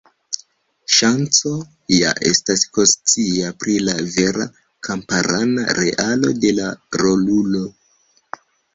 Sanĉo 0.93 1.51
ja 1.95 2.13
estas 2.31 2.65
konscia 2.79 3.53
pri 3.61 3.77
la 3.91 3.97
vera 4.17 4.49
kamparana 4.91 5.71
realo 5.85 6.37
de 6.43 6.57
la 6.65 6.75
rolulo. 7.07 7.67